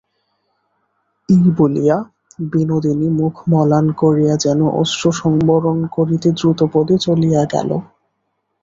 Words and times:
এই 1.29 1.43
বলিয়া 1.57 1.97
বিনোদিনী 2.51 3.07
মুখ 3.19 3.35
মলান 3.51 3.85
করিয়া 4.01 4.35
যেন 4.45 4.59
অশ্রুসংবরণ 4.81 5.77
করিতে 5.95 6.29
দ্রুতপদে 6.37 6.95
চলিয়া 7.05 7.41
গেল। 7.53 7.69